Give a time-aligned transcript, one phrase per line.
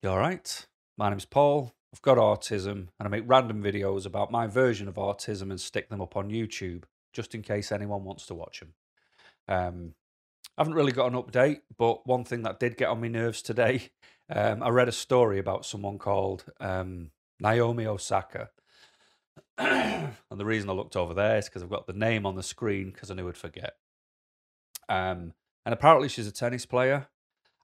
[0.00, 0.66] You all right?
[0.96, 1.72] My name's Paul.
[1.92, 5.88] I've got autism and I make random videos about my version of autism and stick
[5.88, 8.74] them up on YouTube just in case anyone wants to watch them.
[9.48, 9.94] Um,
[10.56, 13.42] I haven't really got an update, but one thing that did get on my nerves
[13.42, 13.90] today,
[14.32, 17.10] um, I read a story about someone called um,
[17.40, 18.50] Naomi Osaka.
[19.58, 22.44] and the reason I looked over there is because I've got the name on the
[22.44, 23.72] screen because I knew I'd forget.
[24.88, 25.32] Um,
[25.66, 27.08] and apparently she's a tennis player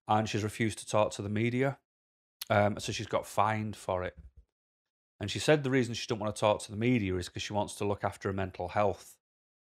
[0.09, 1.79] and she's refused to talk to the media.
[2.51, 4.17] Um, so she's got fined for it.
[5.21, 7.43] And she said the reason she doesn't want to talk to the media is because
[7.43, 9.17] she wants to look after her mental health.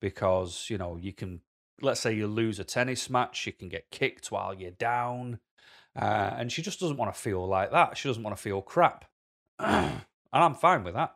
[0.02, 1.42] Because, you know, you can,
[1.82, 5.40] let's say you lose a tennis match, you can get kicked while you're down.
[5.96, 7.98] Uh, and she just doesn't want to feel like that.
[7.98, 9.06] She doesn't want to feel crap.
[9.60, 11.16] and I'm fine with that.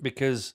[0.00, 0.54] Because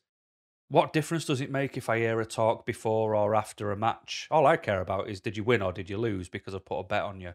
[0.70, 4.28] what difference does it make if I hear a talk before or after a match?
[4.32, 6.80] All I care about is did you win or did you lose because I put
[6.80, 7.34] a bet on you.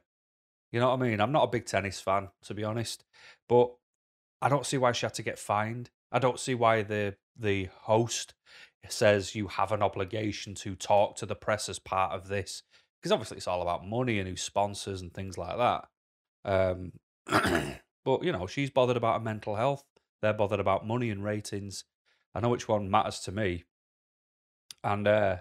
[0.73, 1.21] You know what I mean?
[1.21, 3.05] I'm not a big tennis fan, to be honest,
[3.49, 3.73] but
[4.41, 5.91] I don't see why she had to get fined.
[6.13, 8.35] I don't see why the the host
[8.89, 12.63] says you have an obligation to talk to the press as part of this,
[13.01, 15.89] because obviously it's all about money and who sponsors and things like that.
[16.45, 16.93] Um,
[18.05, 19.85] but you know, she's bothered about her mental health.
[20.23, 21.85] They're bothered about money and ratings.
[22.35, 23.65] I know which one matters to me,
[24.85, 25.37] and uh,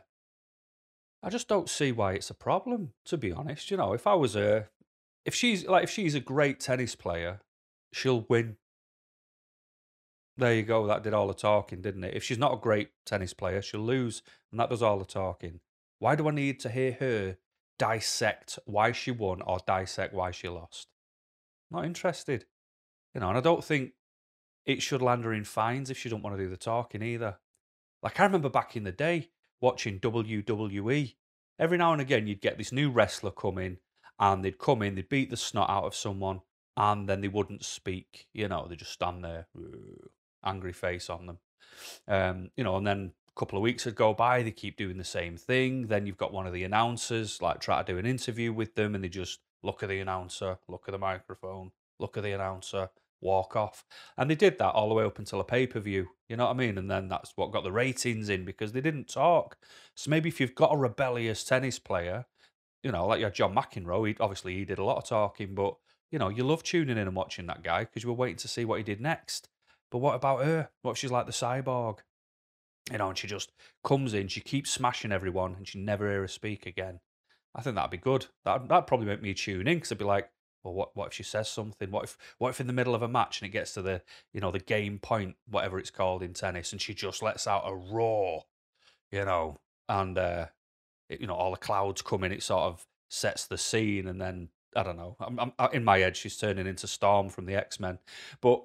[1.22, 2.94] I just don't see why it's a problem.
[3.06, 4.70] To be honest, you know, if I was her,
[5.26, 7.42] if she's like if she's a great tennis player,
[7.94, 8.58] she'll win.
[10.38, 10.88] There you go.
[10.88, 12.16] That did all the talking, didn't it?
[12.16, 15.60] If she's not a great tennis player, she'll lose, and that does all the talking.
[16.00, 17.38] Why do I need to hear her
[17.78, 20.88] dissect why she won or dissect why she lost?
[21.70, 22.46] Not interested.
[23.14, 23.92] You know, and I don't think
[24.66, 27.38] it should land her in fines if she don't want to do the talking either.
[28.02, 31.16] Like I remember back in the day watching WWE.
[31.60, 33.80] Every now and again, you'd get this new wrestler come in
[34.20, 36.42] and they'd come in, they'd beat the snot out of someone,
[36.76, 38.28] and then they wouldn't speak.
[38.34, 39.48] You know, they just stand there,
[40.44, 41.38] angry face on them.
[42.08, 44.98] Um, you know, and then a couple of weeks would go by, they keep doing
[44.98, 45.88] the same thing.
[45.88, 48.96] Then you've got one of the announcers like try to do an interview with them,
[48.96, 52.90] and they just look at the announcer, look at the microphone, look at the announcer,
[53.22, 53.86] walk off.
[54.18, 56.08] And they did that all the way up until a pay per view.
[56.28, 56.78] You know what I mean?
[56.78, 59.58] And then that's what got the ratings in because they didn't talk.
[59.96, 62.26] So maybe if you've got a rebellious tennis player
[62.84, 64.08] you know, like you had John McEnroe.
[64.08, 65.76] He, obviously, he did a lot of talking, but
[66.12, 68.48] you know, you love tuning in and watching that guy because you were waiting to
[68.48, 69.50] see what he did next.
[69.92, 70.70] But what about her?
[70.82, 72.00] What if she's like the cyborg?
[72.92, 73.52] You know, and she just
[73.84, 77.00] comes in, she keeps smashing everyone, and she never hear her speak again.
[77.54, 78.28] I think that'd be good.
[78.46, 80.30] That that'd probably make me tune in because I'd be like,
[80.64, 81.92] well, what what if she says something?
[81.92, 84.02] What if what if in the middle of a match and it gets to the
[84.34, 87.64] you know the game point, whatever it's called in tennis, and she just lets out
[87.66, 88.46] a roar,
[89.12, 89.58] you know,
[89.88, 90.48] and uh,
[91.10, 94.50] you know, all the clouds come in, it sort of sets the scene, and then
[94.76, 95.16] I don't know.
[95.20, 98.00] I'm, I'm in my head, she's turning into Storm from the X Men,
[98.42, 98.64] but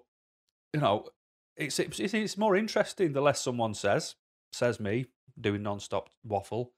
[0.72, 1.09] you know,
[1.56, 4.16] it's, it's it's more interesting the less someone says.
[4.53, 5.06] Says me
[5.41, 6.72] doing non-stop waffle.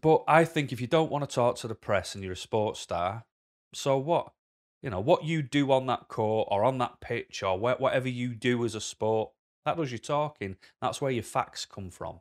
[0.00, 2.36] But I think if you don't want to talk to the press and you're a
[2.36, 3.24] sports star,
[3.74, 4.32] so what?
[4.82, 8.34] You know, what you do on that court or on that pitch or whatever you
[8.34, 9.30] do as a sport,
[9.64, 10.56] that does your talking.
[10.80, 12.20] That's where your facts come from.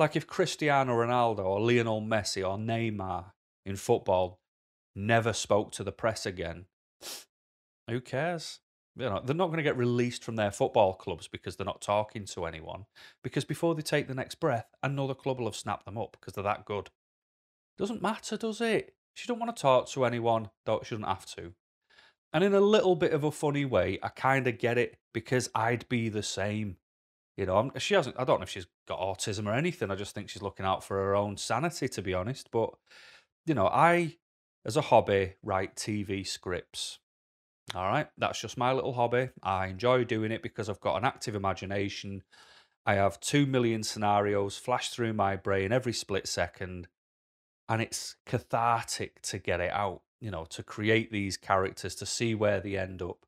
[0.00, 3.32] Like if Cristiano Ronaldo or Lionel Messi or Neymar
[3.66, 4.40] in football
[4.96, 6.64] never spoke to the press again,
[7.86, 8.60] who cares?
[8.96, 11.82] You know, they're not going to get released from their football clubs because they're not
[11.82, 12.86] talking to anyone.
[13.22, 16.32] Because before they take the next breath, another club will have snapped them up because
[16.32, 16.88] they're that good.
[17.76, 18.94] Doesn't matter, does it?
[19.12, 21.52] She don't want to talk to anyone, though she doesn't have to.
[22.32, 25.50] And in a little bit of a funny way, I kind of get it because
[25.54, 26.78] I'd be the same.
[27.40, 28.16] You know, she hasn't.
[28.18, 29.90] I don't know if she's got autism or anything.
[29.90, 32.50] I just think she's looking out for her own sanity, to be honest.
[32.50, 32.74] But
[33.46, 34.16] you know, I,
[34.66, 36.98] as a hobby, write TV scripts.
[37.74, 39.30] All right, that's just my little hobby.
[39.42, 42.24] I enjoy doing it because I've got an active imagination.
[42.84, 46.88] I have two million scenarios flash through my brain every split second,
[47.70, 50.02] and it's cathartic to get it out.
[50.20, 53.24] You know, to create these characters, to see where they end up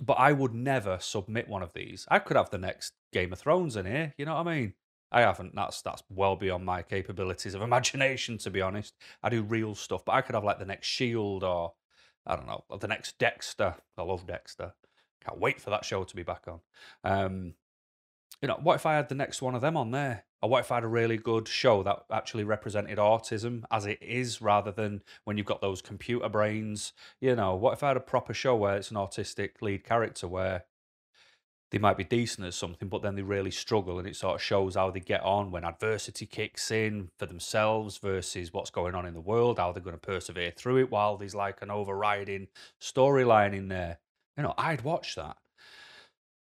[0.00, 2.06] but I would never submit one of these.
[2.08, 4.14] I could have the next Game of Thrones in here.
[4.18, 4.74] You know what I mean?
[5.12, 5.54] I haven't.
[5.54, 8.94] That's that's well beyond my capabilities of imagination, to be honest.
[9.22, 11.74] I do real stuff, but I could have like the next Shield or
[12.26, 13.76] I don't know, the next Dexter.
[13.96, 14.74] I love Dexter.
[15.24, 16.60] Can't wait for that show to be back on.
[17.04, 17.54] Um,
[18.42, 20.24] you know, what if I had the next one of them on there?
[20.42, 23.98] Or what if I had a really good show that actually represented autism as it
[24.02, 26.92] is rather than when you've got those computer brains?
[27.20, 30.28] You know, what if I had a proper show where it's an autistic lead character
[30.28, 30.64] where,
[31.72, 34.42] they might be decent at something, but then they really struggle, and it sort of
[34.42, 39.04] shows how they get on when adversity kicks in for themselves versus what's going on
[39.04, 40.90] in the world, how they're going to persevere through it.
[40.90, 42.46] While there's like an overriding
[42.80, 43.98] storyline in there,
[44.36, 45.38] you know, I'd watch that.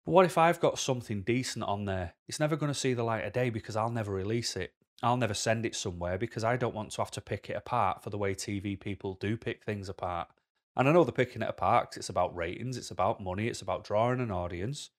[0.05, 2.13] But what if I've got something decent on there?
[2.27, 4.73] It's never going to see the light of day because I'll never release it.
[5.01, 8.03] I'll never send it somewhere because I don't want to have to pick it apart
[8.03, 10.29] for the way TV people do pick things apart.
[10.75, 13.61] And I know they're picking it apart because it's about ratings, it's about money, it's
[13.61, 14.91] about drawing an audience.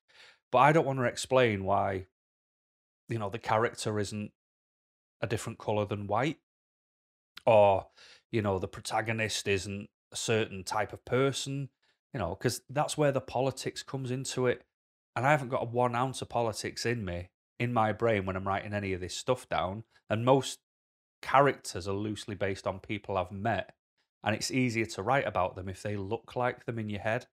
[0.50, 2.06] But I don't want to explain why,
[3.08, 4.32] you know, the character isn't
[5.20, 6.38] a different color than white,
[7.44, 7.86] or
[8.32, 11.68] you know, the protagonist isn't a certain type of person.
[12.12, 14.62] You know, because that's where the politics comes into it.
[15.16, 18.36] And I haven't got a one ounce of politics in me, in my brain, when
[18.36, 19.84] I'm writing any of this stuff down.
[20.10, 20.60] And most
[21.22, 23.74] characters are loosely based on people I've met.
[24.22, 27.26] And it's easier to write about them if they look like them in your head.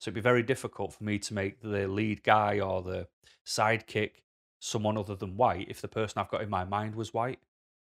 [0.00, 3.06] So it'd be very difficult for me to make the lead guy or the
[3.46, 4.22] sidekick
[4.60, 7.38] someone other than white if the person I've got in my mind was white.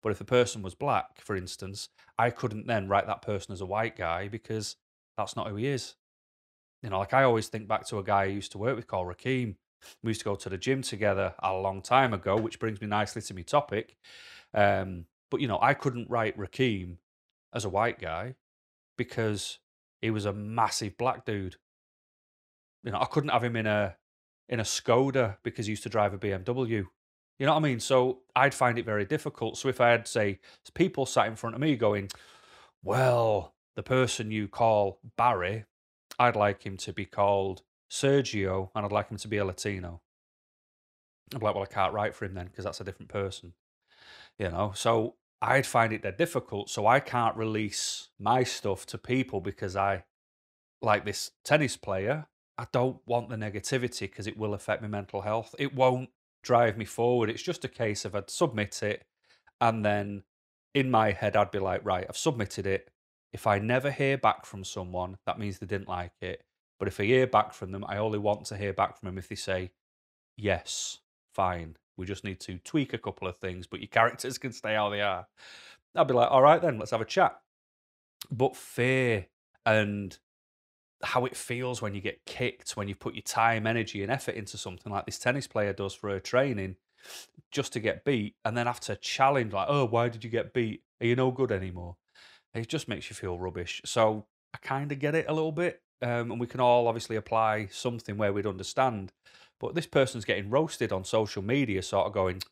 [0.02, 1.88] But if the person was black, for instance,
[2.19, 4.76] I couldn't then write that person as a white guy because
[5.17, 5.97] that's not who he is.
[6.82, 8.87] You know, like I always think back to a guy I used to work with
[8.87, 9.56] called Rakeem.
[10.03, 12.87] We used to go to the gym together a long time ago, which brings me
[12.87, 13.97] nicely to my topic.
[14.53, 16.97] Um, but you know, I couldn't write Rakeem
[17.55, 18.35] as a white guy
[18.97, 19.59] because
[20.00, 21.56] he was a massive black dude
[22.83, 23.97] you know, I couldn't have him in a
[24.49, 26.85] in a Skoda because he used to drive a BMW.
[27.38, 27.81] You know what I mean?
[27.81, 29.56] So I'd find it very difficult.
[29.56, 30.41] So if I had say
[30.75, 32.11] people sat in front of me going,
[32.83, 35.65] "Well, the person you call Barry,
[36.21, 40.03] I'd like him to be called Sergio, and I'd like him to be a Latino."
[41.35, 43.55] I'm like, "Well, I can't write for him then because that's a different person."
[44.39, 46.71] You know, so I'd find it that difficult.
[46.71, 50.05] So I can't release my stuff to people because I
[50.83, 52.29] like this tennis player
[52.61, 55.55] I don't want the negativity because it will affect my mental health.
[55.59, 56.11] It won't
[56.43, 57.31] drive me forward.
[57.31, 59.07] It's just a case of I'd submit it
[59.63, 60.25] and then
[60.75, 62.90] in my head I'd be like, right, I've submitted it.
[63.32, 66.43] If I never hear back from someone, that means they didn't like it.
[66.79, 69.19] But if I hear back from them, I only want to hear back from them
[69.19, 69.71] if they say,
[70.37, 70.99] yes,
[71.35, 71.77] fine.
[71.97, 74.88] We just need to tweak a couple of things, but your characters can stay how
[74.88, 75.27] they are.
[75.94, 77.38] I'd be like, all right, then, let's have a chat.
[78.31, 79.27] But fear
[79.67, 80.17] and
[81.03, 84.35] how it feels when you get kicked, when you put your time, energy, and effort
[84.35, 86.76] into something like this tennis player does for her training,
[87.50, 90.53] just to get beat, and then have to challenge like, "Oh, why did you get
[90.53, 90.83] beat?
[91.00, 91.97] Are you no good anymore?"
[92.55, 93.81] It just makes you feel rubbish.
[93.85, 97.17] So I kind of get it a little bit, um, and we can all obviously
[97.17, 99.12] apply something where we'd understand.
[99.61, 102.43] But this person's getting roasted on social media, sort of going,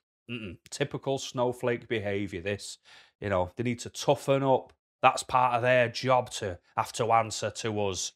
[0.71, 2.43] typical snowflake behaviour.
[2.43, 2.79] This,
[3.21, 4.73] you know, they need to toughen up.
[5.01, 8.13] That's part of their job to have to answer to us.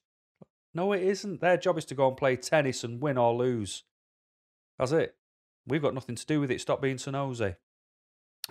[0.75, 1.41] No, it isn't.
[1.41, 3.85] Their job is to go and play tennis and win or lose.
[4.79, 5.17] That's it.
[5.67, 6.61] We've got nothing to do with it.
[6.61, 7.55] Stop being so nosy.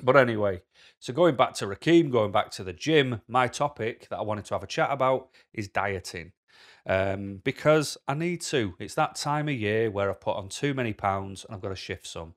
[0.02, 0.62] But anyway,
[1.00, 4.46] so going back to Rakim, going back to the gym, my topic that I wanted
[4.46, 6.32] to have a chat about is dieting.
[6.88, 8.74] Um, because I need to.
[8.80, 11.70] It's that time of year where I've put on too many pounds and I've got
[11.70, 12.34] to shift some.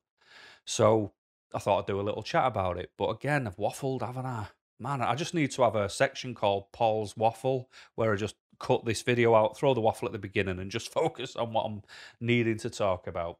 [0.65, 1.13] So
[1.53, 2.91] I thought I'd do a little chat about it.
[2.97, 4.47] But again, I've waffled, haven't I?
[4.79, 8.85] Man, I just need to have a section called Paul's Waffle where I just cut
[8.85, 11.81] this video out, throw the waffle at the beginning, and just focus on what I'm
[12.19, 13.39] needing to talk about.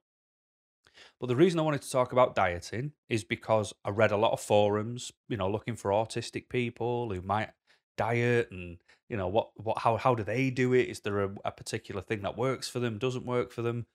[1.25, 4.33] But the reason I wanted to talk about dieting is because I read a lot
[4.33, 7.49] of forums, you know, looking for autistic people who might
[7.97, 8.77] diet and
[9.07, 12.01] you know what what how how do they do it is there a, a particular
[12.01, 13.85] thing that works for them doesn't work for them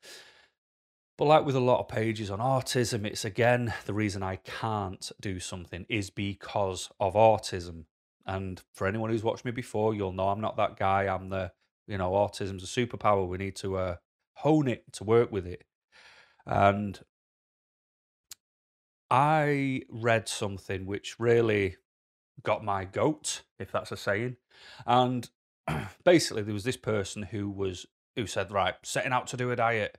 [1.19, 5.13] but like with a lot of pages on autism it's again the reason i can't
[5.21, 7.85] do something is because of autism
[8.27, 11.13] and for anyone who's watched me before, you'll know I'm not that guy.
[11.13, 11.51] I'm the,
[11.89, 13.27] you know, autism's a superpower.
[13.27, 13.97] We need to uh,
[14.35, 15.65] hone it to work with it.
[16.47, 16.99] And
[19.11, 21.77] I read something which really
[22.43, 24.37] got my goat, if that's a saying.
[24.87, 25.29] And
[26.05, 27.87] basically, there was this person who was
[28.17, 29.99] who said, right, setting out to do a diet,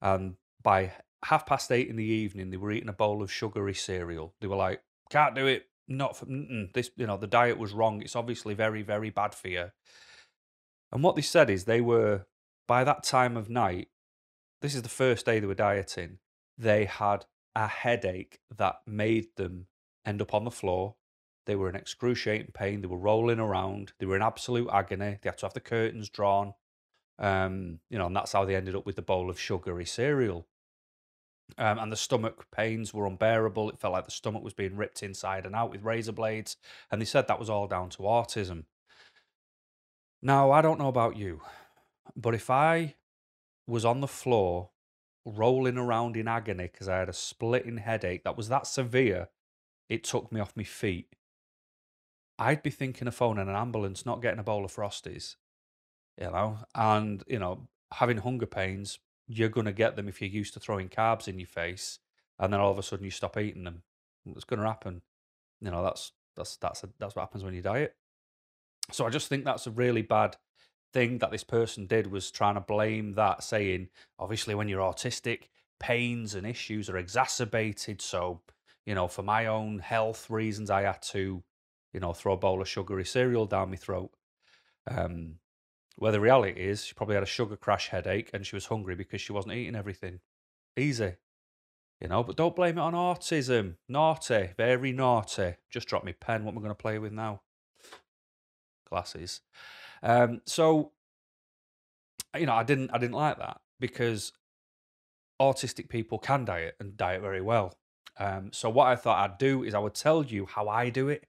[0.00, 0.92] and by
[1.24, 4.34] half past eight in the evening, they were eating a bowl of sugary cereal.
[4.40, 6.24] They were like, can't do it not for
[6.72, 9.70] this you know the diet was wrong it's obviously very very bad for you
[10.92, 12.24] and what they said is they were
[12.66, 13.88] by that time of night
[14.62, 16.18] this is the first day they were dieting
[16.56, 17.26] they had
[17.60, 19.66] a headache that made them
[20.06, 20.94] end up on the floor
[21.46, 25.28] they were in excruciating pain they were rolling around they were in absolute agony they
[25.28, 26.54] had to have the curtains drawn
[27.18, 30.46] um, you know and that's how they ended up with the bowl of sugary cereal
[31.58, 33.70] um, and the stomach pains were unbearable.
[33.70, 36.56] It felt like the stomach was being ripped inside and out with razor blades.
[36.90, 38.66] And they said that was all down to autism.
[40.22, 41.40] Now, I don't know about you,
[42.14, 42.94] but if I
[43.66, 44.70] was on the floor
[45.24, 49.28] rolling around in agony because I had a splitting headache that was that severe,
[49.88, 51.14] it took me off my feet.
[52.38, 55.36] I'd be thinking of phoning an ambulance, not getting a bowl of Frosties,
[56.18, 58.98] you know, and, you know, having hunger pains,
[59.28, 61.98] you're going to get them if you're used to throwing carbs in your face
[62.38, 63.82] and then all of a sudden you stop eating them.
[64.26, 65.02] It's going to happen.
[65.60, 67.94] You know, that's, that's, that's, a, that's what happens when you diet.
[68.90, 70.36] So I just think that's a really bad
[70.92, 75.48] thing that this person did was trying to blame that, saying, obviously, when you're autistic,
[75.78, 78.02] pains and issues are exacerbated.
[78.02, 78.40] So,
[78.86, 81.42] you know, for my own health reasons, I had to,
[81.92, 84.10] you know, throw a bowl of sugary cereal down my throat.
[84.88, 85.36] Um,
[85.96, 88.94] where the reality is, she probably had a sugar crash headache and she was hungry
[88.94, 90.20] because she wasn't eating everything.
[90.76, 91.14] Easy.
[92.00, 93.74] You know, but don't blame it on autism.
[93.86, 95.56] Naughty, very naughty.
[95.68, 96.44] Just drop me pen.
[96.44, 97.42] What am I going to play with now?
[98.88, 99.42] Glasses.
[100.02, 100.92] Um, so,
[102.38, 104.32] you know, I didn't, I didn't like that because
[105.40, 107.76] autistic people can diet and diet very well.
[108.18, 111.08] Um, so what I thought I'd do is I would tell you how I do
[111.08, 111.26] it,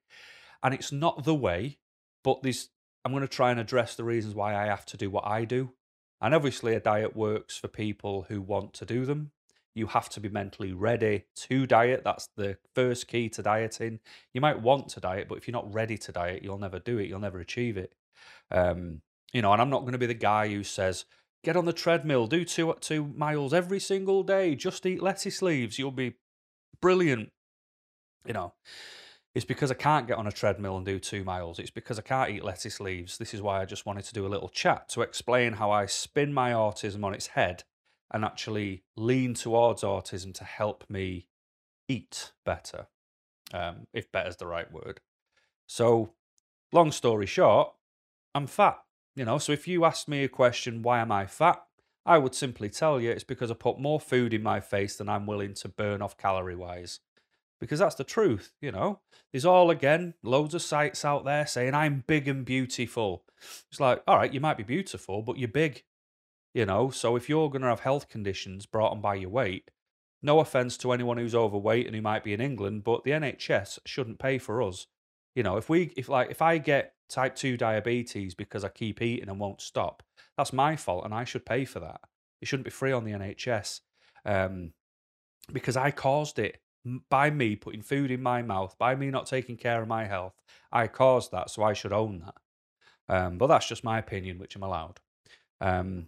[0.61, 1.77] and it's not the way,
[2.23, 2.69] but this
[3.03, 5.45] I'm going to try and address the reasons why I have to do what I
[5.45, 5.71] do.
[6.19, 9.31] And obviously, a diet works for people who want to do them.
[9.73, 12.03] You have to be mentally ready to diet.
[12.03, 14.01] That's the first key to dieting.
[14.33, 16.99] You might want to diet, but if you're not ready to diet, you'll never do
[16.99, 17.07] it.
[17.07, 17.93] You'll never achieve it.
[18.49, 19.01] Um,
[19.33, 21.05] you know, and I'm not going to be the guy who says,
[21.43, 25.79] get on the treadmill, do two two miles every single day, just eat lettuce leaves,
[25.79, 26.15] you'll be
[26.81, 27.29] brilliant.
[28.25, 28.53] You know,
[29.33, 31.57] it's because I can't get on a treadmill and do two miles.
[31.57, 33.17] It's because I can't eat lettuce leaves.
[33.17, 35.85] This is why I just wanted to do a little chat to explain how I
[35.85, 37.63] spin my autism on its head
[38.13, 41.27] and actually lean towards autism to help me
[41.87, 42.87] eat better,
[43.53, 44.99] um, if better is the right word.
[45.67, 46.13] So,
[46.73, 47.73] long story short,
[48.33, 48.79] I'm fat.
[49.15, 51.61] You know, so if you ask me a question, why am I fat?
[52.05, 55.09] I would simply tell you it's because I put more food in my face than
[55.09, 56.99] I'm willing to burn off calorie wise.
[57.59, 59.01] Because that's the truth, you know.
[59.31, 63.23] There's all again loads of sites out there saying I'm big and beautiful.
[63.69, 65.83] It's like, all right, you might be beautiful, but you're big.
[66.53, 69.71] You know, so if you're going to have health conditions brought on by your weight,
[70.21, 73.79] no offense to anyone who's overweight and who might be in England, but the NHS
[73.85, 74.87] shouldn't pay for us.
[75.35, 79.01] You know, if we if like if I get type 2 diabetes because I keep
[79.01, 80.03] eating and won't stop.
[80.37, 82.01] That's my fault and I should pay for that.
[82.41, 83.81] It shouldn't be free on the NHS
[84.25, 84.73] um,
[85.51, 86.61] because I caused it
[87.09, 90.33] by me putting food in my mouth, by me not taking care of my health.
[90.71, 92.35] I caused that, so I should own that.
[93.07, 94.99] Um, but that's just my opinion, which I'm allowed.
[95.59, 96.07] Um,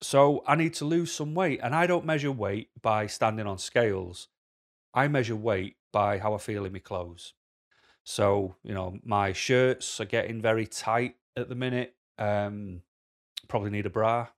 [0.00, 3.58] so I need to lose some weight, and I don't measure weight by standing on
[3.58, 4.28] scales.
[4.94, 7.34] I measure weight by how I feel in my clothes.
[8.04, 11.94] So, you know, my shirts are getting very tight at the minute.
[12.18, 12.82] Um,
[13.48, 14.28] probably need a bra.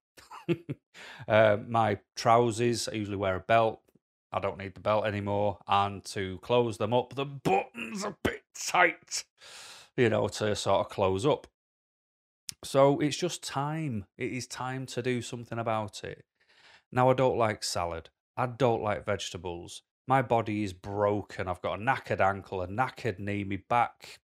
[1.29, 3.81] uh, my trousers, I usually wear a belt.
[4.33, 5.59] I don't need the belt anymore.
[5.67, 9.25] And to close them up, the button's are a bit tight,
[9.97, 11.49] you know, to sort of close up.
[12.65, 14.07] So it's just time.
[14.17, 16.25] It is time to do something about it.
[16.93, 18.11] Now, I don't like salad.
[18.37, 21.49] I don't like vegetables my body is broken.
[21.49, 24.21] I've got a knackered ankle, a knackered knee, my back.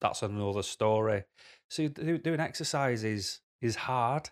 [0.00, 1.24] That's another story.
[1.68, 4.30] So doing exercise is is hard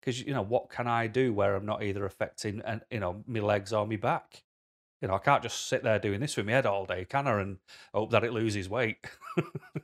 [0.00, 3.22] because you know what can I do where I'm not either affecting and you know
[3.26, 4.42] my legs or my back.
[5.00, 7.26] You know I can't just sit there doing this with my head all day, can
[7.26, 7.40] I?
[7.40, 7.58] And
[7.92, 8.98] hope that it loses weight.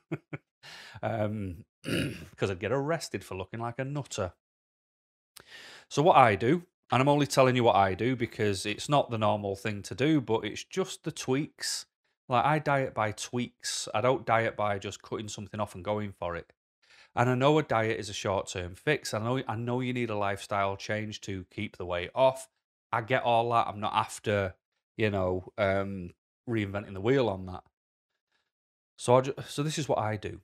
[1.03, 4.33] um, because I'd get arrested for looking like a nutter.
[5.89, 9.11] So what I do and I'm only telling you what I do because it's not
[9.11, 11.87] the normal thing to do, but it's just the tweaks.
[12.29, 13.89] Like I diet by tweaks.
[13.95, 16.53] I don't diet by just cutting something off and going for it.
[17.15, 19.13] And I know a diet is a short-term fix.
[19.13, 22.49] I know I know you need a lifestyle change to keep the weight off.
[22.93, 23.67] I get all that.
[23.67, 24.55] I'm not after,
[24.97, 26.11] you know, um,
[26.49, 27.65] reinventing the wheel on that.
[28.97, 30.41] So just, so this is what I do.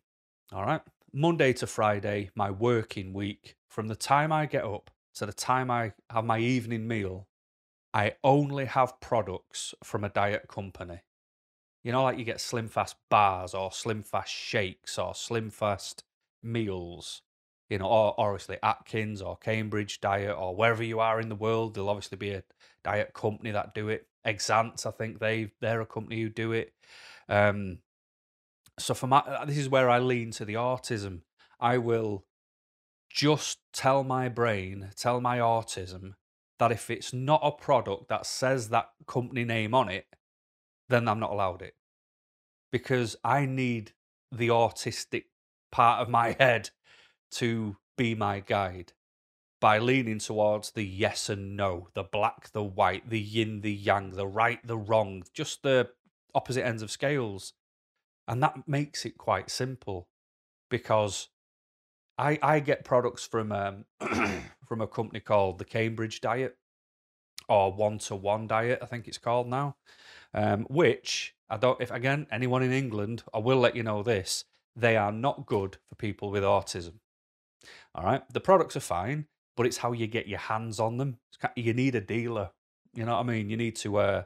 [0.53, 0.83] All right.
[1.13, 5.71] Monday to Friday, my working week, from the time I get up to the time
[5.71, 7.29] I have my evening meal,
[7.93, 11.01] I only have products from a diet company.
[11.83, 16.03] You know, like you get Slim Fast bars or Slim Fast shakes or Slim Fast
[16.43, 17.23] meals,
[17.69, 21.35] you know, or, or obviously Atkins or Cambridge Diet or wherever you are in the
[21.35, 22.43] world, there'll obviously be a
[22.83, 24.07] diet company that do it.
[24.27, 26.73] Exant, I think they they're a company who do it.
[27.29, 27.79] Um,
[28.79, 31.21] so for my, this is where I lean to the autism.
[31.61, 32.25] I will
[33.15, 36.15] just tell my brain, tell my autism
[36.59, 40.07] that if it's not a product that says that company name on it,
[40.89, 41.75] then I'm not allowed it.
[42.73, 43.93] Because I need
[44.33, 45.25] the autistic
[45.71, 46.71] part of my head
[47.33, 48.93] to be my guide.
[49.61, 54.11] by leaning towards the yes and no, the black, the white, the yin, the yang,
[54.11, 55.89] the right, the wrong, just the
[56.35, 57.55] opposite ends of scales.
[58.29, 60.09] And that makes it quite simple
[60.69, 61.29] because
[62.19, 63.85] I I get products from um,
[64.69, 66.57] from a company called the Cambridge Diet
[67.49, 69.77] or One to One Diet, I think it's called now.
[70.33, 71.81] Um, which I don't.
[71.81, 74.45] If again anyone in England, I will let you know this:
[74.75, 76.95] they are not good for people with autism.
[77.95, 81.19] All right, the products are fine, but it's how you get your hands on them.
[81.57, 82.51] You need a dealer.
[82.95, 83.51] You know what I mean?
[83.51, 84.23] You need to, uh,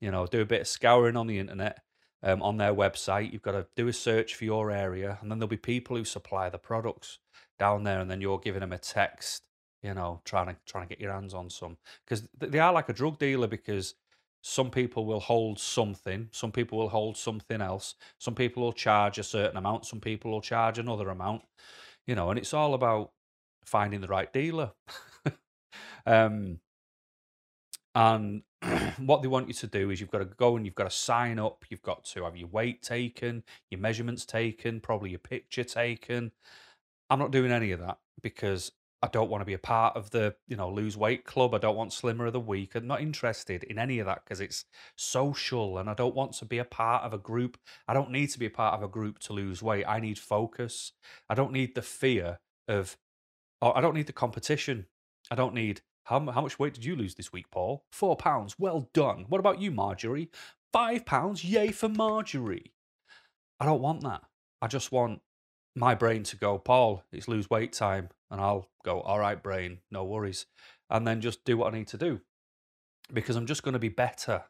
[0.00, 1.80] you know, do a bit of scouring on the internet,
[2.22, 3.32] um, on their website.
[3.32, 6.04] You've got to do a search for your area, and then there'll be people who
[6.04, 7.18] supply the products
[7.58, 9.42] down there, and then you're giving them a text,
[9.82, 12.88] you know, trying to trying to get your hands on some because they are like
[12.88, 13.94] a drug dealer because
[14.42, 19.18] some people will hold something, some people will hold something else, some people will charge
[19.18, 21.42] a certain amount, some people will charge another amount,
[22.06, 23.12] you know, and it's all about
[23.64, 24.72] finding the right dealer.
[26.06, 26.60] um,
[27.94, 28.42] and
[28.98, 30.96] what they want you to do is you've got to go and you've got to
[30.96, 31.64] sign up.
[31.68, 36.32] You've got to have your weight taken, your measurements taken, probably your picture taken.
[37.10, 40.10] I'm not doing any of that because I don't want to be a part of
[40.10, 41.54] the, you know, lose weight club.
[41.54, 42.74] I don't want slimmer of the week.
[42.74, 44.64] I'm not interested in any of that because it's
[44.96, 47.58] social and I don't want to be a part of a group.
[47.86, 49.84] I don't need to be a part of a group to lose weight.
[49.86, 50.92] I need focus.
[51.28, 52.96] I don't need the fear of,
[53.60, 54.86] or I don't need the competition.
[55.30, 57.84] I don't need, how, how much weight did you lose this week, Paul?
[57.92, 58.56] Four pounds.
[58.58, 59.26] Well done.
[59.28, 60.30] What about you, Marjorie?
[60.72, 61.44] Five pounds.
[61.44, 62.72] Yay for Marjorie.
[63.60, 64.22] I don't want that.
[64.62, 65.20] I just want
[65.74, 68.10] my brain to go, Paul, it's lose weight time.
[68.30, 70.46] And I'll go, all right, brain, no worries.
[70.90, 72.20] And then just do what I need to do
[73.12, 74.44] because I'm just going to be better.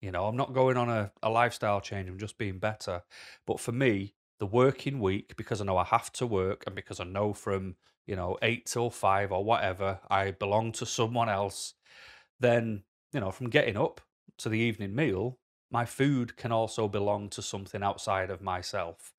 [0.00, 3.02] You know, I'm not going on a, a lifestyle change, I'm just being better.
[3.46, 7.00] But for me, the working week, because I know I have to work and because
[7.00, 11.74] I know from, you know, eight till five or whatever, I belong to someone else,
[12.38, 12.82] then,
[13.12, 14.00] you know, from getting up
[14.38, 15.38] to the evening meal,
[15.70, 19.14] my food can also belong to something outside of myself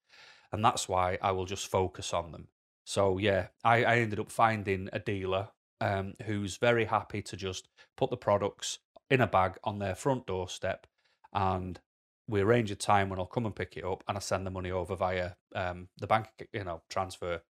[0.51, 2.47] and that's why I will just focus on them.
[2.85, 5.49] So yeah, I, I ended up finding a dealer
[5.81, 10.25] um, who's very happy to just put the products in a bag on their front
[10.25, 10.87] doorstep,
[11.33, 11.79] and
[12.27, 14.51] we arrange a time when I'll come and pick it up, and I send the
[14.51, 17.41] money over via um, the bank, you know, transfer,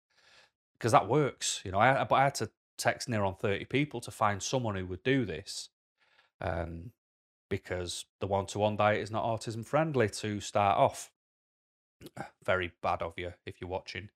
[0.77, 1.61] because that works.
[1.63, 4.75] You know, I but I had to text near on thirty people to find someone
[4.75, 5.69] who would do this,
[6.41, 6.91] um,
[7.49, 11.11] because the one-to-one diet is not autism friendly to start off
[12.45, 14.09] very bad of you if you're watching.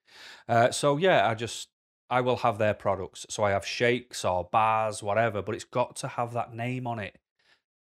[0.47, 1.69] Uh, so yeah, I just
[2.09, 3.25] I will have their products.
[3.29, 6.99] So I have shakes or bars, whatever, but it's got to have that name on
[6.99, 7.17] it.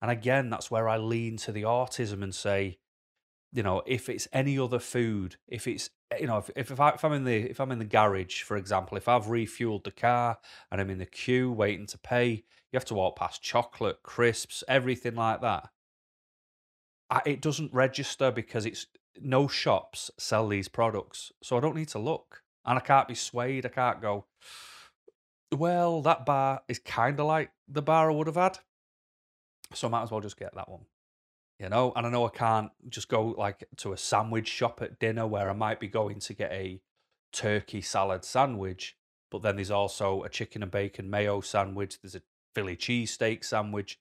[0.01, 2.79] And again, that's where I lean to the autism and say,
[3.53, 7.05] you know, if it's any other food, if it's you know, if if, I, if
[7.05, 10.39] I'm in the if I'm in the garage, for example, if I've refueled the car
[10.71, 14.65] and I'm in the queue waiting to pay, you have to walk past chocolate, crisps,
[14.69, 15.69] everything like that.
[17.11, 18.87] I, it doesn't register because it's
[19.23, 22.43] no shops sell these products, so I don't need to look.
[22.65, 23.65] And I can't be swayed.
[23.65, 24.27] I can't go,
[25.53, 28.59] well, that bar is kind of like the bar I would have had.
[29.73, 30.83] So I might as well just get that one.
[31.59, 34.99] You know, and I know I can't just go like to a sandwich shop at
[34.99, 36.81] dinner where I might be going to get a
[37.33, 38.97] turkey salad sandwich,
[39.31, 42.23] but then there's also a chicken and bacon mayo sandwich, there's a
[42.55, 43.99] Philly cheesesteak sandwich,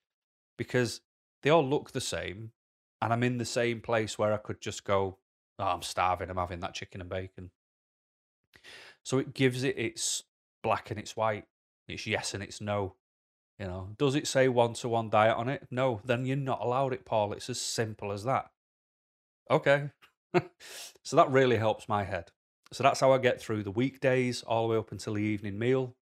[0.57, 1.01] because
[1.43, 2.51] they all look the same
[3.01, 5.17] and I'm in the same place where I could just go,
[5.57, 7.51] oh, I'm starving, I'm having that chicken and bacon.
[9.03, 10.23] So it gives it its
[10.63, 11.45] black and its white,
[11.87, 12.95] it's yes and it's no.
[13.57, 15.67] You know, does it say one to one diet on it?
[15.69, 17.33] No, then you're not allowed it, Paul.
[17.33, 18.51] It's as simple as that.
[19.51, 19.89] Okay.
[21.03, 22.31] so that really helps my head.
[22.71, 25.59] So that's how I get through the weekdays all the way up until the evening
[25.59, 25.95] meal.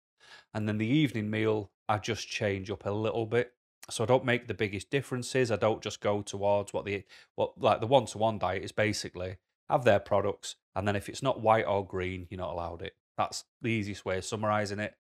[0.53, 3.53] And then the evening meal, I just change up a little bit
[3.91, 5.51] so I don't make the biggest differences.
[5.51, 8.73] I don't just go towards what the what like the one to one diet is
[8.73, 9.37] basically
[9.69, 12.95] have their products, and then if it's not white or green, you're not allowed it.
[13.17, 14.95] That's the easiest way of summarizing it.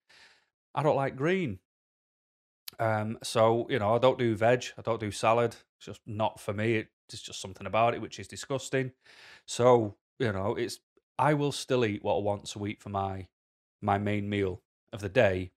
[0.74, 1.58] I don't like green.
[2.78, 5.56] Um, so you know, I don't do veg, I don't do salad.
[5.78, 6.84] It's just not for me.
[7.08, 8.92] It's just something about it which is disgusting.
[9.46, 10.80] So you know, it's
[11.18, 13.28] I will still eat what I want to eat for my
[13.80, 15.52] my main meal of the day,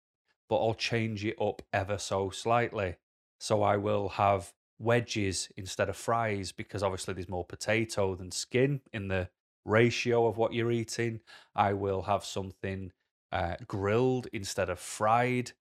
[0.49, 2.97] but I'll change it up ever so slightly.
[3.39, 8.81] So I will have wedges instead of fries because obviously there's more potato than skin
[8.93, 9.29] in the
[9.65, 11.19] ratio of what you're eating.
[11.55, 12.91] I will have something
[13.31, 15.51] uh, grilled instead of fried.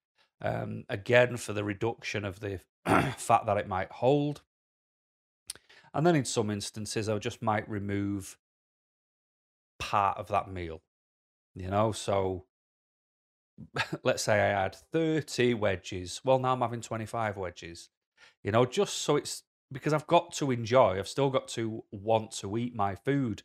[0.41, 2.59] Um, again, for the reduction of the
[3.17, 4.41] fat that it might hold.
[5.93, 8.37] And then in some instances, I just might remove
[9.79, 10.81] part of that meal,
[11.55, 11.91] you know.
[11.91, 12.45] So
[14.03, 16.21] let's say I had 30 wedges.
[16.23, 17.89] Well, now I'm having 25 wedges.
[18.43, 22.31] You know, just so it's because I've got to enjoy, I've still got to want
[22.37, 23.43] to eat my food.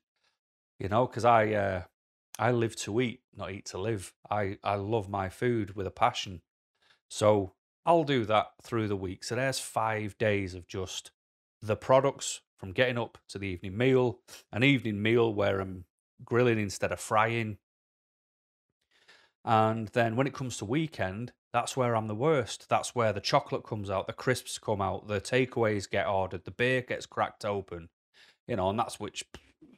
[0.79, 1.83] You know, because I uh,
[2.39, 4.13] I live to eat, not eat to live.
[4.31, 6.43] I, I love my food with a passion.
[7.09, 9.25] So I'll do that through the week.
[9.25, 11.11] So there's five days of just
[11.61, 14.21] the products from getting up to the evening meal,
[14.53, 15.85] an evening meal where I'm
[16.25, 17.59] grilling instead of frying.
[19.45, 22.69] And then when it comes to weekend, that's where I'm the worst.
[22.69, 26.51] That's where the chocolate comes out, the crisps come out, the takeaways get ordered, the
[26.51, 27.89] beer gets cracked open.
[28.47, 29.25] You know, and that's which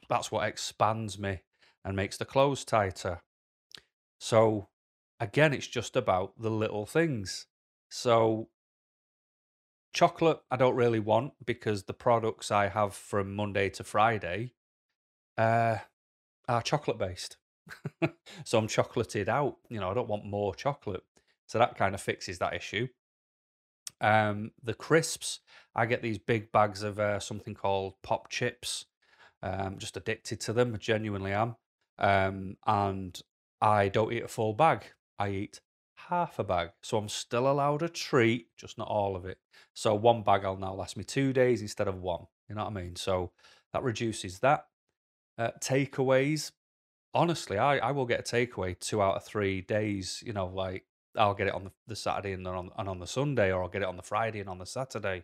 [0.09, 1.41] that's what expands me
[1.83, 3.21] and makes the clothes tighter.
[4.19, 4.69] So
[5.19, 7.47] again, it's just about the little things.
[7.89, 8.49] So
[9.93, 14.53] chocolate I don't really want because the products I have from Monday to Friday
[15.37, 15.77] uh,
[16.47, 17.37] are chocolate based.
[18.45, 19.57] so I'm chocolated out.
[19.69, 21.03] You know, I don't want more chocolate.
[21.47, 22.87] So that kind of fixes that issue.
[24.01, 25.39] Um, the crisps,
[25.75, 28.85] I get these big bags of uh, something called Popchips.
[29.43, 30.73] Um, just addicted to them.
[30.73, 31.55] I genuinely am.
[31.99, 33.19] Um, and
[33.61, 34.85] I don't eat a full bag.
[35.19, 35.61] I eat
[36.09, 36.69] half a bag.
[36.81, 39.37] So I'm still allowed a treat, just not all of it.
[39.73, 42.25] So one bag will now last me two days instead of one.
[42.49, 42.95] You know what I mean?
[42.95, 43.31] So
[43.73, 44.65] that reduces that.
[45.37, 46.51] Uh, takeaways.
[47.15, 50.21] Honestly, I, I will get a takeaway two out of three days.
[50.25, 50.85] You know, like
[51.17, 53.63] I'll get it on the, the Saturday and then on, and on the Sunday, or
[53.63, 55.23] I'll get it on the Friday and on the Saturday.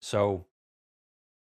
[0.00, 0.46] So,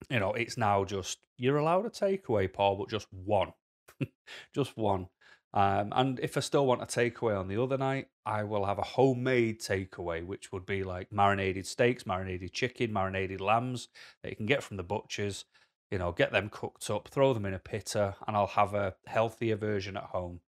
[0.09, 3.53] you know, it's now just you're allowed a takeaway, Paul, but just one.
[4.55, 5.09] just one.
[5.53, 8.79] Um, and if I still want a takeaway on the other night, I will have
[8.79, 13.89] a homemade takeaway, which would be like marinated steaks, marinated chicken, marinated lambs
[14.23, 15.45] that you can get from the butchers.
[15.91, 18.95] You know, get them cooked up, throw them in a pitta, and I'll have a
[19.05, 20.41] healthier version at home.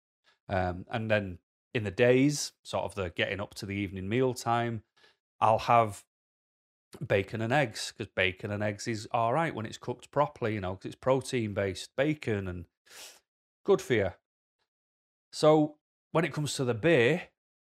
[0.48, 1.38] Um, and then
[1.74, 4.82] in the days, sort of the getting up to the evening meal time,
[5.40, 6.04] I'll have
[7.06, 10.60] bacon and eggs because bacon and eggs is all right when it's cooked properly, you
[10.60, 12.64] know, because it's protein based bacon and
[13.64, 14.10] good for you.
[15.32, 15.76] So
[16.12, 17.24] when it comes to the beer,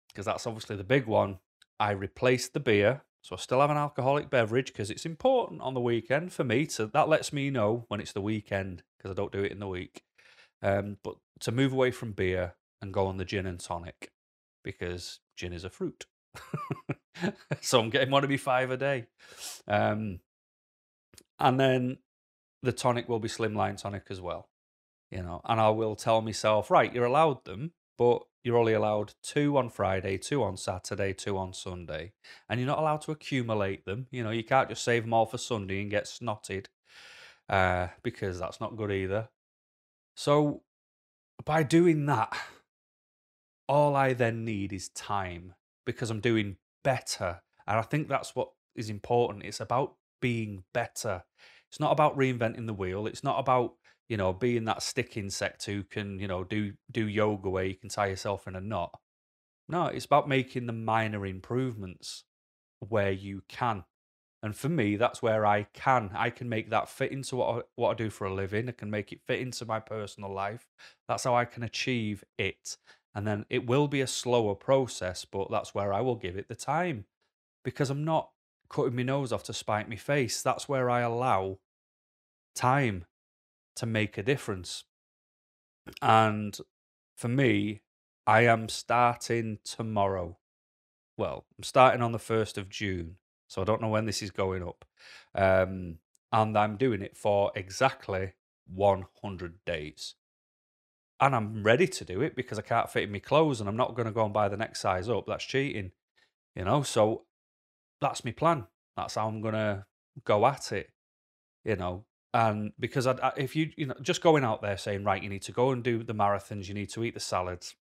[0.09, 1.39] because that's obviously the big one,
[1.79, 3.03] I replaced the beer.
[3.23, 6.67] So I still have an alcoholic beverage because it's important on the weekend for me
[6.67, 9.61] to that lets me know when it's the weekend because I don't do it in
[9.61, 10.03] the week.
[10.63, 14.11] Um, but to move away from beer and go on the gin and tonic
[14.65, 16.07] because gin is a fruit.
[17.61, 19.07] so I'm getting one to be five a day.
[19.69, 20.21] Um,
[21.39, 21.99] and then
[22.63, 24.51] the tonic will be slimline tonic as well
[25.11, 29.15] you know, and I will tell myself, right, you're allowed them, but you're only allowed
[29.23, 32.13] two on Friday, two on Saturday, two on Sunday,
[32.49, 34.07] and you're not allowed to accumulate them.
[34.11, 36.67] You know, you can't just save them all for Sunday and get snotted
[37.49, 39.29] uh, because that's not good either.
[40.15, 40.63] So,
[41.45, 42.37] by doing that,
[43.69, 45.55] all I then need is time
[45.87, 47.41] because I'm doing better.
[47.67, 49.45] And I think that's what is important.
[49.45, 51.25] It's about being better.
[51.69, 53.07] It's not about reinventing the wheel.
[53.07, 53.75] It's not about
[54.11, 57.77] you know, being that stick insect who can, you know, do do yoga where you
[57.77, 58.91] can tie yourself in a knot.
[59.69, 62.25] No, it's about making the minor improvements
[62.81, 63.85] where you can.
[64.43, 66.11] And for me, that's where I can.
[66.13, 68.69] I can make that fit into what I, what I do for a living.
[68.69, 70.67] I can make it fit into my personal life.
[71.07, 72.79] That's how I can achieve it.
[73.15, 76.49] And then it will be a slower process, but that's where I will give it
[76.49, 77.05] the time
[77.65, 78.31] because I'm not
[78.69, 80.43] cutting my nose off to spite my face.
[80.43, 81.59] That's where I allow
[82.57, 83.05] time
[83.77, 84.85] to make a difference.
[86.03, 86.57] And
[87.17, 87.83] for me,
[88.27, 90.39] I am starting tomorrow.
[91.17, 93.17] Well, I'm starting on the 1st of June.
[93.49, 94.85] So I don't know when this is going up.
[95.35, 95.99] Um,
[96.33, 98.35] and I'm doing it for exactly
[98.73, 100.15] 100 days.
[101.19, 103.77] And I'm ready to do it because I can't fit in my clothes and I'm
[103.77, 105.27] not going to go and buy the next size up.
[105.27, 105.91] That's cheating,
[106.55, 106.83] you know?
[106.83, 107.25] So
[108.01, 108.67] that's my plan.
[108.97, 109.85] That's how I'm going to
[110.25, 110.91] go at it,
[111.65, 112.05] you know?
[112.33, 115.29] And because I, I, if you you know just going out there saying right you
[115.29, 117.75] need to go and do the marathons you need to eat the salads.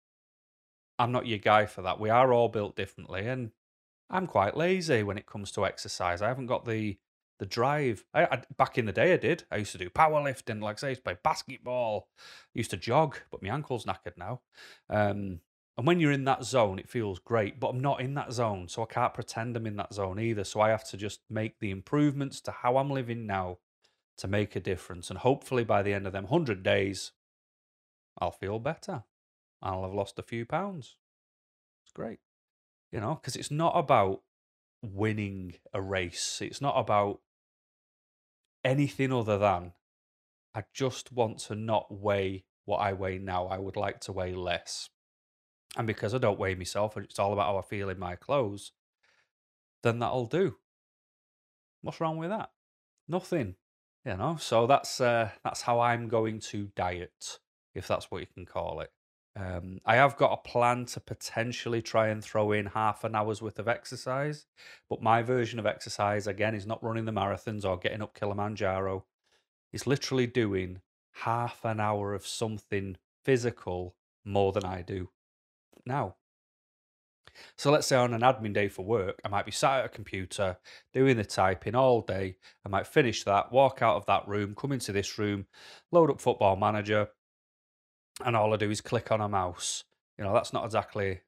[0.99, 2.01] I'm not your guy for that.
[2.01, 3.51] We are all built differently and
[4.11, 6.23] i'm quite lazy when it comes to exercise.
[6.23, 6.99] I haven't got the
[7.39, 8.05] the drive.
[8.15, 9.45] I, I back in the day i did.
[9.51, 12.71] I used to do powerlifting like I say I used to play basketball I used
[12.71, 14.41] to jog but my ankle's knackered now.
[14.89, 15.41] Um,
[15.77, 18.67] and when you're in that zone it feels great but i'm not in that zone
[18.67, 20.45] so i can't pretend i'm in that zone either.
[20.45, 23.59] So i have to just make the improvements to how i'm living now
[24.19, 25.11] to make a difference.
[25.11, 27.13] And hopefully by the end of them 100 days,
[28.19, 29.05] I'll feel better.
[29.63, 30.97] I'll have lost a few pounds.
[31.85, 32.19] It's great.
[32.93, 34.23] You know, because it's not about
[34.83, 37.21] winning a race, it's not about
[38.65, 39.73] anything other than
[40.55, 43.47] I just want to not weigh what I weigh now.
[43.47, 44.91] I would like to weigh less.
[45.77, 48.73] and because I don't weigh myself it's all about how I feel in my clothes,
[49.83, 50.57] then that'll do.
[51.83, 52.51] What's wrong with that?
[53.07, 53.55] Nothing.
[54.05, 57.39] You know, so that's uh, that's how I'm going to diet,
[57.75, 58.91] if that's what you can call it.
[59.37, 63.41] Um, I have got a plan to potentially try and throw in half an hour's
[63.41, 64.47] worth of exercise,
[64.89, 69.05] but my version of exercise again is not running the marathons or getting up Kilimanjaro.
[69.73, 70.81] It's literally doing
[71.13, 75.11] half an hour of something physical more than I do
[75.87, 76.17] now.
[77.57, 79.89] So let's say on an admin day for work, I might be sat at a
[79.89, 80.57] computer
[80.93, 82.37] doing the typing all day.
[82.65, 85.47] I might finish that, walk out of that room, come into this room,
[85.91, 87.09] load up Football Manager,
[88.25, 89.85] and all I do is click on a mouse.
[90.19, 91.21] You know, that's not exactly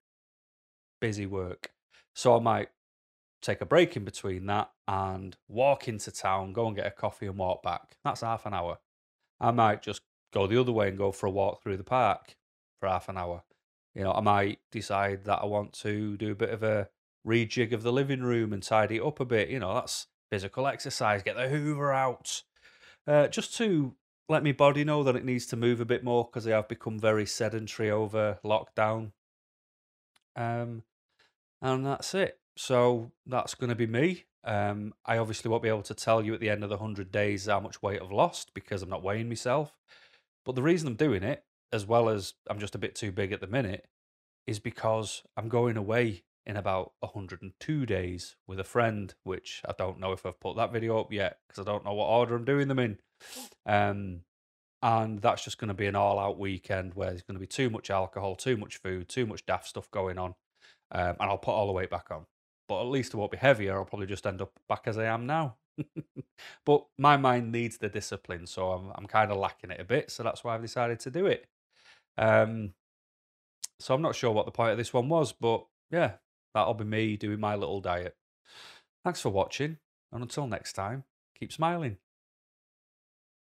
[1.00, 1.70] busy work.
[2.14, 2.68] So I might
[3.40, 7.26] take a break in between that and walk into town, go and get a coffee
[7.26, 7.96] and walk back.
[8.04, 8.78] That's half an hour.
[9.40, 12.36] I might just go the other way and go for a walk through the park
[12.78, 13.42] for half an hour.
[13.94, 16.88] You know, I might decide that I want to do a bit of a
[17.26, 19.48] rejig of the living room and tidy it up a bit.
[19.48, 21.22] You know, that's physical exercise.
[21.22, 22.42] Get the Hoover out.
[23.06, 23.94] Uh, just to
[24.28, 26.68] let my body know that it needs to move a bit more because I have
[26.68, 29.10] become very sedentary over lockdown.
[30.36, 30.84] Um,
[31.60, 32.38] and that's it.
[32.56, 34.24] So that's going to be me.
[34.44, 37.10] Um, I obviously won't be able to tell you at the end of the 100
[37.10, 39.76] days how much weight I've lost because I'm not weighing myself.
[40.44, 43.32] But the reason I'm doing it, as well as I'm just a bit too big
[43.32, 43.86] at the minute,
[44.46, 50.00] is because I'm going away in about 102 days with a friend, which I don't
[50.00, 52.44] know if I've put that video up yet because I don't know what order I'm
[52.44, 52.98] doing them in.
[53.66, 54.20] Um,
[54.82, 57.46] and that's just going to be an all out weekend where there's going to be
[57.46, 60.34] too much alcohol, too much food, too much daft stuff going on.
[60.92, 62.24] Um, and I'll put all the weight back on.
[62.66, 63.76] But at least it won't be heavier.
[63.76, 65.56] I'll probably just end up back as I am now.
[66.66, 70.10] but my mind needs the discipline, so I'm, I'm kind of lacking it a bit.
[70.10, 71.46] So that's why I've decided to do it.
[72.20, 72.74] Um,
[73.80, 76.12] so I'm not sure what the point of this one was, but yeah,
[76.54, 78.14] that'll be me doing my little diet.
[79.02, 79.78] Thanks for watching,
[80.12, 81.04] and until next time,
[81.34, 81.96] keep smiling.